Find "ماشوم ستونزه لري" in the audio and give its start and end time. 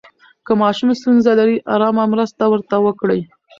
0.61-1.57